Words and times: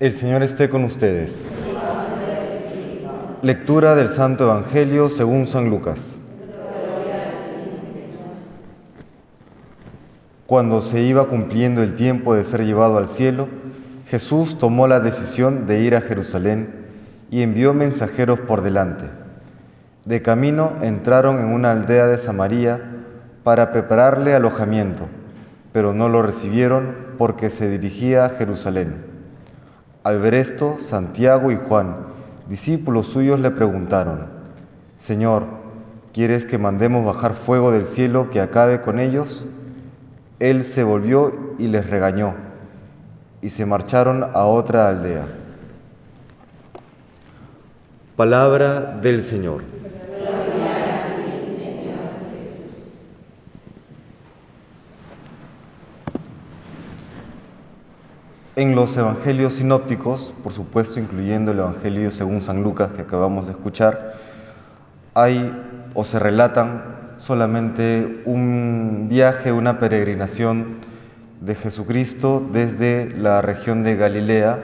El 0.00 0.12
Señor 0.12 0.44
esté 0.44 0.68
con 0.68 0.84
ustedes. 0.84 1.48
Lectura 3.42 3.96
del 3.96 4.10
Santo 4.10 4.44
Evangelio 4.44 5.10
según 5.10 5.48
San 5.48 5.70
Lucas. 5.70 6.20
Cuando 10.46 10.82
se 10.82 11.02
iba 11.02 11.26
cumpliendo 11.26 11.82
el 11.82 11.96
tiempo 11.96 12.36
de 12.36 12.44
ser 12.44 12.64
llevado 12.64 12.96
al 12.96 13.08
cielo, 13.08 13.48
Jesús 14.06 14.56
tomó 14.60 14.86
la 14.86 15.00
decisión 15.00 15.66
de 15.66 15.80
ir 15.80 15.96
a 15.96 16.00
Jerusalén 16.00 16.72
y 17.32 17.42
envió 17.42 17.74
mensajeros 17.74 18.38
por 18.38 18.62
delante. 18.62 19.06
De 20.04 20.22
camino 20.22 20.74
entraron 20.80 21.40
en 21.40 21.46
una 21.46 21.72
aldea 21.72 22.06
de 22.06 22.18
Samaria 22.18 22.80
para 23.42 23.72
prepararle 23.72 24.32
alojamiento, 24.34 25.08
pero 25.72 25.92
no 25.92 26.08
lo 26.08 26.22
recibieron 26.22 26.94
porque 27.18 27.50
se 27.50 27.68
dirigía 27.68 28.26
a 28.26 28.30
Jerusalén. 28.30 29.17
Al 30.08 30.20
ver 30.20 30.32
esto, 30.32 30.78
Santiago 30.80 31.52
y 31.52 31.56
Juan, 31.56 31.94
discípulos 32.48 33.08
suyos, 33.08 33.38
le 33.40 33.50
preguntaron, 33.50 34.24
Señor, 34.96 35.44
¿quieres 36.14 36.46
que 36.46 36.56
mandemos 36.56 37.04
bajar 37.04 37.34
fuego 37.34 37.72
del 37.72 37.84
cielo 37.84 38.30
que 38.30 38.40
acabe 38.40 38.80
con 38.80 39.00
ellos? 39.00 39.44
Él 40.38 40.62
se 40.62 40.82
volvió 40.82 41.54
y 41.58 41.66
les 41.66 41.90
regañó, 41.90 42.32
y 43.42 43.50
se 43.50 43.66
marcharon 43.66 44.24
a 44.32 44.46
otra 44.46 44.88
aldea. 44.88 45.28
Palabra 48.16 48.98
del 49.02 49.20
Señor. 49.20 49.62
En 58.58 58.74
los 58.74 58.96
evangelios 58.96 59.54
sinópticos, 59.54 60.34
por 60.42 60.52
supuesto 60.52 60.98
incluyendo 60.98 61.52
el 61.52 61.60
evangelio 61.60 62.10
según 62.10 62.40
San 62.40 62.64
Lucas 62.64 62.90
que 62.90 63.02
acabamos 63.02 63.46
de 63.46 63.52
escuchar, 63.52 64.16
hay 65.14 65.56
o 65.94 66.02
se 66.02 66.18
relatan 66.18 66.82
solamente 67.18 68.20
un 68.24 69.06
viaje, 69.08 69.52
una 69.52 69.78
peregrinación 69.78 70.78
de 71.40 71.54
Jesucristo 71.54 72.44
desde 72.52 73.08
la 73.10 73.42
región 73.42 73.84
de 73.84 73.94
Galilea 73.94 74.58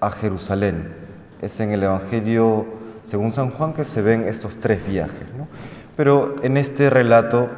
a 0.00 0.12
Jerusalén. 0.12 0.94
Es 1.40 1.58
en 1.58 1.72
el 1.72 1.82
evangelio 1.82 2.64
según 3.02 3.32
San 3.32 3.50
Juan 3.50 3.72
que 3.72 3.82
se 3.82 4.02
ven 4.02 4.22
estos 4.28 4.58
tres 4.58 4.86
viajes. 4.86 5.26
Pero 5.96 6.36
en 6.44 6.56
este 6.56 6.90
relato 6.90 7.50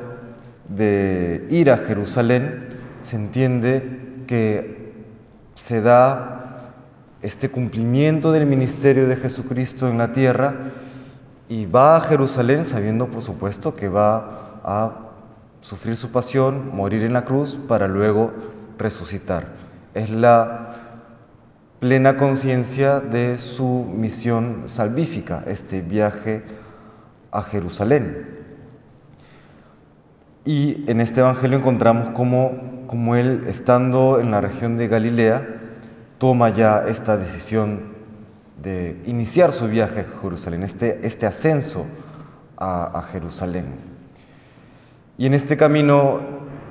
de 0.66 1.46
ir 1.50 1.70
a 1.70 1.76
Jerusalén 1.76 2.68
se 3.02 3.16
entiende 3.16 4.22
que 4.26 4.83
se 5.54 5.80
da 5.80 6.56
este 7.22 7.50
cumplimiento 7.50 8.32
del 8.32 8.46
ministerio 8.46 9.08
de 9.08 9.16
Jesucristo 9.16 9.88
en 9.88 9.98
la 9.98 10.12
tierra 10.12 10.54
y 11.48 11.66
va 11.66 11.96
a 11.96 12.00
Jerusalén 12.00 12.64
sabiendo, 12.64 13.08
por 13.08 13.22
supuesto, 13.22 13.74
que 13.74 13.88
va 13.88 14.60
a 14.64 14.92
sufrir 15.60 15.96
su 15.96 16.10
pasión, 16.10 16.74
morir 16.74 17.04
en 17.04 17.12
la 17.12 17.24
cruz 17.24 17.58
para 17.68 17.88
luego 17.88 18.32
resucitar. 18.78 19.46
Es 19.94 20.10
la 20.10 20.72
plena 21.80 22.16
conciencia 22.16 23.00
de 23.00 23.38
su 23.38 23.86
misión 23.94 24.64
salvífica, 24.66 25.44
este 25.46 25.80
viaje 25.82 26.42
a 27.30 27.42
Jerusalén. 27.42 28.28
Y 30.44 30.84
en 30.90 31.00
este 31.00 31.20
Evangelio 31.20 31.58
encontramos 31.58 32.10
cómo 32.10 32.73
como 32.94 33.16
él, 33.16 33.42
estando 33.48 34.20
en 34.20 34.30
la 34.30 34.40
región 34.40 34.76
de 34.76 34.86
Galilea, 34.86 35.44
toma 36.18 36.50
ya 36.50 36.84
esta 36.86 37.16
decisión 37.16 37.92
de 38.62 39.02
iniciar 39.04 39.50
su 39.50 39.66
viaje 39.66 40.02
a 40.02 40.20
Jerusalén, 40.22 40.62
este, 40.62 41.04
este 41.04 41.26
ascenso 41.26 41.86
a, 42.56 42.96
a 42.96 43.02
Jerusalén. 43.02 43.64
Y 45.18 45.26
en 45.26 45.34
este 45.34 45.56
camino 45.56 46.20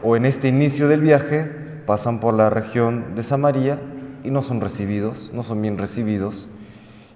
o 0.02 0.16
en 0.16 0.26
este 0.26 0.48
inicio 0.48 0.88
del 0.88 1.02
viaje 1.02 1.44
pasan 1.86 2.22
por 2.22 2.36
la 2.36 2.50
región 2.50 3.16
de 3.16 3.24
Samaria 3.24 3.78
y 4.24 4.32
no 4.32 4.44
son 4.44 4.62
recibidos, 4.62 5.30
no 5.34 5.44
son 5.44 5.62
bien 5.62 5.78
recibidos. 5.78 6.48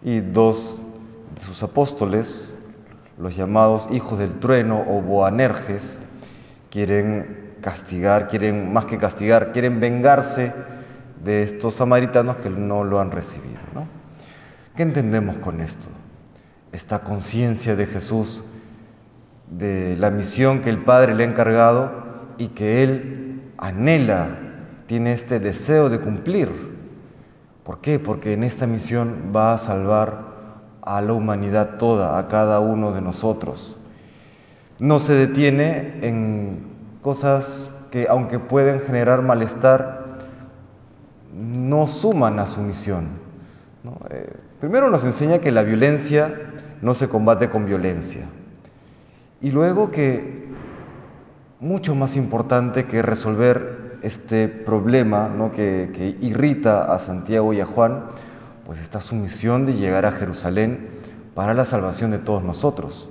Y 0.03 0.19
dos 0.19 0.81
de 1.33 1.41
sus 1.41 1.63
apóstoles, 1.63 2.49
los 3.17 3.37
llamados 3.37 3.87
hijos 3.89 4.19
del 4.19 4.37
trueno 4.39 4.83
o 4.85 5.01
boanerges, 5.01 5.97
quieren 6.69 7.46
castigar, 7.67 8.29
quieren 8.29 8.71
más 8.71 8.85
que 8.85 8.97
castigar, 8.97 9.51
quieren 9.51 9.81
vengarse 9.81 10.53
de 11.21 11.43
estos 11.43 11.75
samaritanos 11.75 12.37
que 12.37 12.49
no 12.49 12.85
lo 12.85 13.01
han 13.01 13.11
recibido. 13.11 13.59
¿no? 13.73 13.85
¿Qué 14.77 14.83
entendemos 14.83 15.35
con 15.39 15.59
esto? 15.59 15.89
Esta 16.71 16.99
conciencia 16.99 17.75
de 17.75 17.85
Jesús, 17.85 18.41
de 19.51 19.97
la 19.97 20.11
misión 20.11 20.61
que 20.61 20.69
el 20.69 20.77
Padre 20.77 21.13
le 21.13 21.25
ha 21.25 21.27
encargado 21.27 21.91
y 22.37 22.47
que 22.47 22.83
Él 22.83 23.51
anhela, 23.57 24.29
tiene 24.85 25.11
este 25.11 25.41
deseo 25.41 25.89
de 25.89 25.99
cumplir. 25.99 26.49
¿Por 27.65 27.81
qué? 27.81 27.99
Porque 27.99 28.31
en 28.31 28.45
esta 28.45 28.65
misión 28.65 29.33
va 29.35 29.53
a 29.53 29.57
salvar 29.57 30.21
a 30.83 31.01
la 31.01 31.11
humanidad 31.11 31.75
toda, 31.77 32.17
a 32.17 32.29
cada 32.29 32.61
uno 32.61 32.93
de 32.93 33.01
nosotros. 33.01 33.75
No 34.79 34.99
se 34.99 35.15
detiene 35.15 35.99
en 36.01 36.76
cosas 37.07 37.69
que 37.89 38.05
aunque 38.09 38.37
pueden 38.37 38.81
generar 38.81 39.21
malestar, 39.21 40.07
no 41.33 41.87
suman 41.87 42.37
a 42.37 42.47
su 42.47 42.59
misión. 42.59 43.07
Eh, 44.09 44.29
primero 44.59 44.89
nos 44.89 45.05
enseña 45.05 45.39
que 45.39 45.53
la 45.53 45.63
violencia 45.63 46.35
no 46.81 46.93
se 46.93 47.07
combate 47.07 47.47
con 47.47 47.65
violencia. 47.65 48.25
Y 49.39 49.51
luego 49.51 49.89
que 49.89 50.49
mucho 51.61 51.95
más 51.95 52.17
importante 52.17 52.87
que 52.87 53.01
resolver 53.01 53.99
este 54.01 54.49
problema 54.49 55.31
que, 55.55 55.91
que 55.93 56.17
irrita 56.19 56.93
a 56.93 56.99
Santiago 56.99 57.53
y 57.53 57.61
a 57.61 57.65
Juan, 57.65 58.03
pues 58.65 58.81
está 58.81 58.99
su 58.99 59.15
misión 59.15 59.65
de 59.65 59.75
llegar 59.75 60.05
a 60.05 60.11
Jerusalén 60.11 60.89
para 61.35 61.53
la 61.53 61.63
salvación 61.63 62.11
de 62.11 62.17
todos 62.17 62.43
nosotros. 62.43 63.07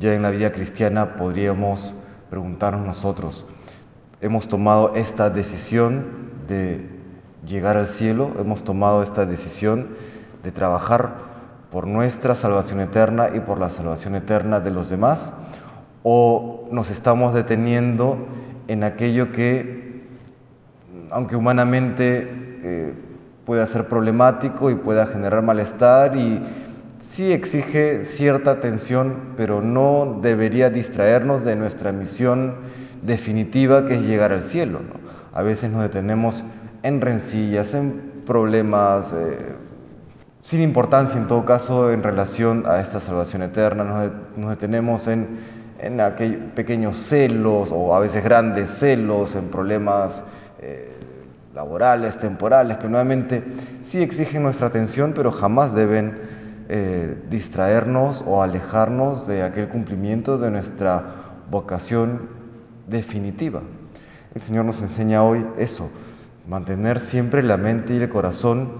Ya 0.00 0.14
en 0.14 0.22
la 0.22 0.30
vida 0.30 0.50
cristiana 0.50 1.16
podríamos 1.16 1.92
preguntarnos 2.32 2.86
nosotros, 2.86 3.46
¿hemos 4.22 4.48
tomado 4.48 4.94
esta 4.94 5.28
decisión 5.28 6.06
de 6.48 6.88
llegar 7.46 7.76
al 7.76 7.86
cielo? 7.86 8.32
¿Hemos 8.40 8.64
tomado 8.64 9.02
esta 9.02 9.26
decisión 9.26 9.88
de 10.42 10.50
trabajar 10.50 11.12
por 11.70 11.86
nuestra 11.86 12.34
salvación 12.34 12.80
eterna 12.80 13.28
y 13.34 13.40
por 13.40 13.58
la 13.58 13.68
salvación 13.68 14.14
eterna 14.14 14.60
de 14.60 14.70
los 14.70 14.88
demás? 14.88 15.34
¿O 16.04 16.66
nos 16.70 16.88
estamos 16.88 17.34
deteniendo 17.34 18.16
en 18.66 18.82
aquello 18.82 19.30
que, 19.30 20.02
aunque 21.10 21.36
humanamente 21.36 22.30
eh, 22.62 22.94
pueda 23.44 23.66
ser 23.66 23.88
problemático 23.88 24.70
y 24.70 24.74
pueda 24.74 25.04
generar 25.04 25.42
malestar 25.42 26.16
y 26.16 26.40
sí 27.12 27.30
exige 27.30 28.06
cierta 28.06 28.52
atención, 28.52 29.34
pero 29.36 29.60
no 29.60 30.18
debería 30.22 30.70
distraernos 30.70 31.44
de 31.44 31.56
nuestra 31.56 31.92
misión 31.92 32.54
definitiva 33.02 33.84
que 33.84 33.94
es 33.96 34.00
llegar 34.00 34.32
al 34.32 34.40
cielo. 34.40 34.80
A 35.34 35.42
veces 35.42 35.70
nos 35.70 35.82
detenemos 35.82 36.42
en 36.82 37.02
rencillas, 37.02 37.74
en 37.74 38.22
problemas 38.24 39.12
eh, 39.12 39.36
sin 40.40 40.62
importancia 40.62 41.20
en 41.20 41.28
todo 41.28 41.44
caso 41.44 41.92
en 41.92 42.02
relación 42.02 42.64
a 42.66 42.80
esta 42.80 42.98
salvación 42.98 43.42
eterna, 43.42 44.10
nos, 44.36 44.50
detenemos 44.50 45.06
en, 45.06 45.38
en 45.80 46.00
aquellos 46.00 46.40
pequeños 46.54 46.96
celos 46.96 47.70
o 47.72 47.94
a 47.94 48.00
veces 48.00 48.24
grandes 48.24 48.70
celos, 48.70 49.36
en 49.36 49.48
problemas 49.48 50.24
eh, 50.60 50.96
laborales, 51.54 52.16
temporales, 52.16 52.78
que 52.78 52.88
nuevamente 52.88 53.44
sí 53.82 54.02
exigen 54.02 54.42
nuestra 54.42 54.68
atención, 54.68 55.12
pero 55.14 55.30
jamás 55.30 55.74
deben 55.74 56.41
eh, 56.74 57.22
distraernos 57.28 58.24
o 58.26 58.42
alejarnos 58.42 59.26
de 59.26 59.42
aquel 59.42 59.68
cumplimiento 59.68 60.38
de 60.38 60.50
nuestra 60.50 61.04
vocación 61.50 62.30
definitiva. 62.86 63.60
El 64.34 64.40
Señor 64.40 64.64
nos 64.64 64.80
enseña 64.80 65.22
hoy 65.22 65.46
eso, 65.58 65.90
mantener 66.48 66.98
siempre 66.98 67.42
la 67.42 67.58
mente 67.58 67.92
y 67.92 67.98
el 67.98 68.08
corazón 68.08 68.70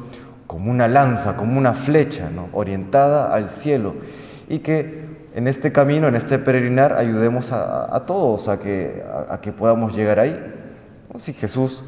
como 0.46 0.70
una 0.70 0.88
lanza, 0.88 1.36
como 1.36 1.58
una 1.58 1.74
flecha, 1.74 2.30
orientada 2.54 3.30
al 3.30 3.46
cielo 3.46 3.94
y 4.48 4.60
que 4.60 5.28
en 5.34 5.46
este 5.46 5.70
camino, 5.70 6.08
en 6.08 6.14
este 6.14 6.38
peregrinar, 6.38 6.94
ayudemos 6.94 7.52
a, 7.52 8.04
todos 8.06 8.48
a 8.48 8.58
que, 8.58 9.04
a, 9.28 9.38
que 9.42 9.52
podamos 9.52 9.94
llegar 9.94 10.18
ahí. 10.18 10.34
Si 11.16 11.34
Jesús 11.34 11.84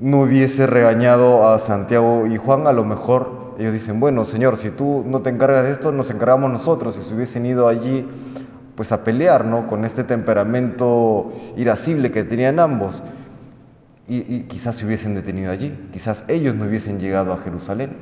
no 0.00 0.22
hubiese 0.22 0.66
regañado 0.66 1.48
a 1.48 1.60
Santiago 1.60 2.26
y 2.26 2.36
Juan, 2.36 2.66
a 2.66 2.72
lo 2.72 2.84
mejor 2.84 3.47
ellos 3.58 3.72
dicen, 3.72 4.00
bueno, 4.00 4.24
Señor, 4.24 4.56
si 4.56 4.70
tú 4.70 5.04
no 5.06 5.20
te 5.20 5.30
encargas 5.30 5.64
de 5.64 5.72
esto, 5.72 5.92
nos 5.92 6.10
encargamos 6.10 6.50
nosotros. 6.50 6.94
Si 6.94 7.02
se 7.02 7.14
hubiesen 7.14 7.44
ido 7.44 7.68
allí 7.68 8.08
pues 8.76 8.92
a 8.92 9.02
pelear, 9.02 9.44
¿no? 9.44 9.66
Con 9.66 9.84
este 9.84 10.04
temperamento 10.04 11.32
irascible 11.56 12.12
que 12.12 12.22
tenían 12.24 12.60
ambos. 12.60 13.02
y, 14.06 14.44
quizás 14.44 14.76
se 14.76 14.86
hubiesen 14.86 15.14
detenido 15.14 15.50
allí, 15.50 15.76
quizás 15.92 16.24
ellos 16.28 16.54
no 16.54 16.64
hubiesen 16.64 16.98
llegado 16.98 17.32
a 17.32 17.38
Jerusalén. 17.38 17.96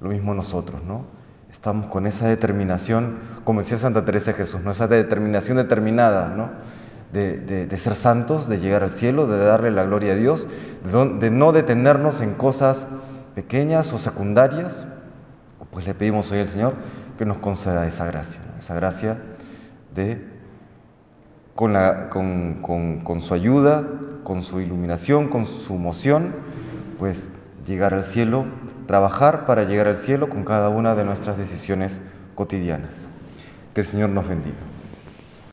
Lo 0.00 0.08
mismo 0.08 0.34
nosotros, 0.34 0.82
¿no? 0.84 1.04
Estamos 1.52 1.86
con 1.86 2.06
esa 2.06 2.26
determinación, 2.26 3.18
como 3.44 3.60
decía 3.60 3.78
Santa 3.78 4.04
Teresa 4.04 4.32
de 4.32 4.38
Jesús, 4.38 4.62
¿no? 4.62 4.72
esa 4.72 4.88
determinación 4.88 5.58
determinada, 5.58 6.28
¿no? 6.28 6.50
De, 7.12 7.68
ser 7.78 7.94
santos, 7.94 8.48
de 8.48 8.58
llegar 8.58 8.82
al 8.82 8.90
cielo, 8.90 9.26
de 9.26 9.38
darle 9.38 9.70
la 9.70 9.84
gloria 9.84 10.14
a 10.14 10.16
Dios, 10.16 10.48
de, 11.20 11.30
no 11.30 11.52
detenernos 11.52 12.22
en 12.22 12.32
cosas 12.32 12.86
pequeñas 13.34 13.92
o 13.92 13.98
secundarias, 13.98 14.86
pues 15.70 15.86
le 15.86 15.94
pedimos 15.94 16.30
hoy 16.32 16.40
al 16.40 16.48
Señor 16.48 16.74
que 17.18 17.24
nos 17.24 17.38
conceda 17.38 17.86
esa 17.86 18.04
gracia, 18.06 18.40
esa 18.58 18.74
gracia 18.74 19.18
de, 19.94 20.22
con, 21.54 23.00
con 23.02 23.20
su 23.20 23.34
ayuda, 23.34 23.86
con 24.24 24.42
su 24.42 24.60
iluminación, 24.60 25.28
con 25.28 25.46
su 25.46 25.74
moción, 25.74 26.34
pues 26.98 27.28
llegar 27.66 27.94
al 27.94 28.04
cielo, 28.04 28.44
trabajar 28.86 29.46
para 29.46 29.64
llegar 29.64 29.88
al 29.88 29.96
cielo 29.96 30.28
con 30.28 30.44
cada 30.44 30.68
una 30.68 30.94
de 30.94 31.04
nuestras 31.04 31.36
decisiones 31.36 32.00
cotidianas. 32.34 33.06
Que 33.74 33.80
el 33.80 33.86
Señor 33.86 34.10
nos 34.10 34.28
bendiga. 34.28 34.71